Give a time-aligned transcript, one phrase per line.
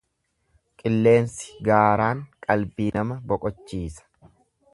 [0.83, 4.09] Qilleensi gaaraan qalbii nama boqochiisa.